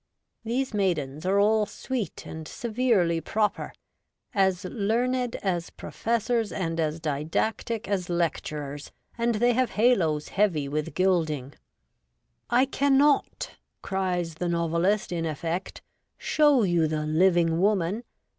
[0.43, 3.71] These maidens are all sweet and severely proper;
[4.33, 10.95] as learned as professors and as didactic as lecturers, and they have haloes heavy with
[10.95, 11.53] gilding.'
[12.49, 15.83] I cannot,' cries the novelist, in effect,'
[16.29, 18.03] show you the living woman.